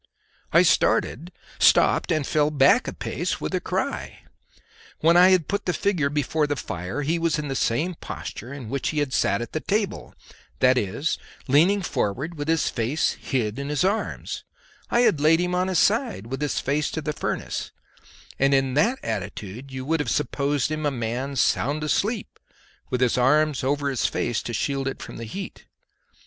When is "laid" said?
15.21-15.39